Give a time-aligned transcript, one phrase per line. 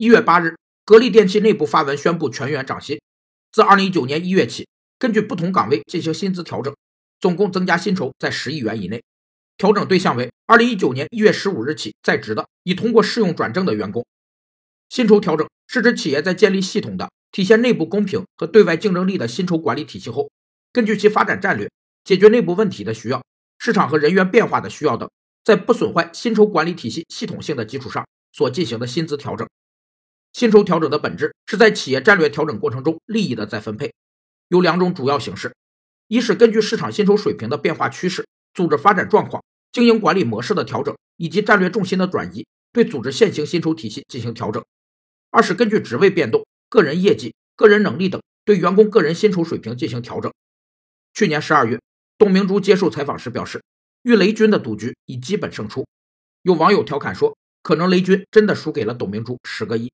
[0.00, 0.54] 一月八日，
[0.84, 3.00] 格力电器内部发文宣布全员涨薪，
[3.50, 6.72] 自二零一九年一月起，根据不同岗位进行薪资调整，
[7.18, 9.02] 总共增加薪酬在十亿元以内。
[9.56, 14.06] 调整对象为二零一九年一月十五日起在职的已通过试用转正的员工。
[14.88, 20.30] 薪酬调整是指企业在建立系统的、体现内部公平和对外竞争力的薪酬管理体系后，
[20.72, 21.68] 根据其发展战略、
[22.04, 23.20] 解决内部问题的需要、
[23.58, 25.10] 市场和人员变化的需要等，
[25.42, 29.44] 在不损坏薪酬管理体系系统性的基础上所进行的薪资调整。
[30.38, 33.92] 薪酬调整的本质是在企业战略调整过程中利益的再分配，
[34.46, 35.52] 有两种主要形式：
[36.06, 38.24] 一是根据市场薪酬水平的变化趋势、
[38.54, 44.62] 组织发展状况、经营管理模式的调整以及战略重心的转移，对组织现行薪酬体系进行调整；
[45.32, 50.32] 二是根据职位变动、个人业绩、个人能力等，对员工个人薪酬水平进行调整。
[51.14, 51.80] 去年十二月，
[52.16, 53.60] 董明珠接受采访时表示，
[54.02, 55.84] 与雷军的赌局已基本胜出。
[56.42, 59.90] 有网友调侃说，可能雷军真的输给了董明珠十个亿。